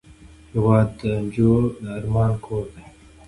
هېواد 0.53 0.87
د 0.99 1.01
نجو 1.23 1.53
د 1.83 1.85
ارمان 1.99 2.31
کور 2.45 2.65
دی. 2.73 2.85